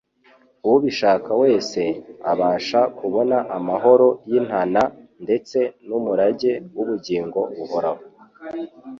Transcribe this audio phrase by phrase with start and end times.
[0.73, 1.81] "Ubishaka wese"
[2.31, 4.81] abasha kubona amahoro y'Intana
[5.23, 8.03] ndetse n'umurage w'ubugingo buhoraho.